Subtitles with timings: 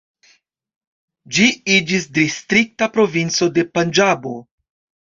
[1.37, 1.45] Ĝi
[1.75, 4.39] iĝis distrikta provinco de Panĝabo.